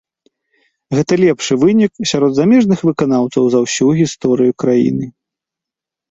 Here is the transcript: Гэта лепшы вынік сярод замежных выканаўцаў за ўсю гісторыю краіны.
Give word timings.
Гэта 0.99 1.13
лепшы 1.23 1.53
вынік 1.63 1.91
сярод 2.11 2.31
замежных 2.37 2.79
выканаўцаў 2.89 3.43
за 3.55 3.59
ўсю 3.65 3.87
гісторыю 3.99 4.51
краіны. 4.65 5.05